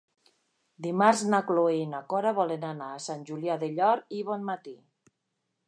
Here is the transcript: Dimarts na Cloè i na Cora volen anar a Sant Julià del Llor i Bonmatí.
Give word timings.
Dimarts 0.85 1.21
na 1.33 1.41
Cloè 1.49 1.75
i 1.81 1.83
na 1.91 1.99
Cora 2.13 2.31
volen 2.39 2.65
anar 2.71 2.87
a 2.95 3.03
Sant 3.09 3.21
Julià 3.29 3.61
del 3.65 3.77
Llor 3.81 4.03
i 4.21 4.25
Bonmatí. 4.31 4.75